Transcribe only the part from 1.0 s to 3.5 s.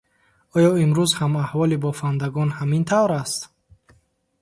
ҳам аҳволи бофандагон ҳамин тавр аст?